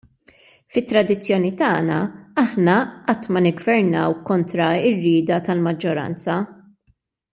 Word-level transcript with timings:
Fit-tradizzjoni 0.75 1.51
tagħna, 1.59 1.97
aħna 2.43 2.77
qatt 3.11 3.29
ma 3.33 3.43
niggvernaw 3.49 4.17
kontra 4.31 4.71
r-rieda 4.81 5.39
tal-maġġoranza. 5.51 6.41